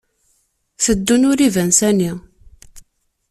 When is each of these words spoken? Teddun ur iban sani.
Teddun 0.83 1.23
ur 1.31 1.39
iban 1.47 1.71
sani. 1.79 2.11